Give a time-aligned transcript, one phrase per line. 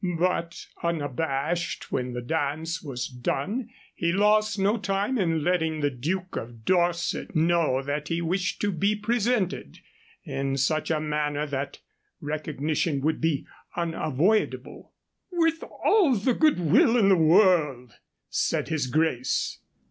[0.17, 6.35] But, unabashed, when the dance was done he lost no time in letting the Duke
[6.35, 9.77] of Dorset know that he wished to be presented,
[10.23, 11.81] in such a manner that
[12.19, 13.45] recognition would be
[13.75, 14.91] unavoidable.
[15.31, 17.93] "With all the good will in the world,"
[18.27, 19.59] said his grace.